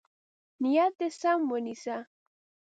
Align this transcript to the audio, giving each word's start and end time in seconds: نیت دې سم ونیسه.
نیت 0.61 0.91
دې 0.99 1.07
سم 1.19 1.39
ونیسه. 1.51 1.97